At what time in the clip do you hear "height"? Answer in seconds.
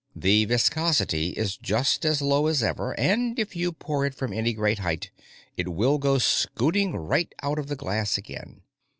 4.79-5.11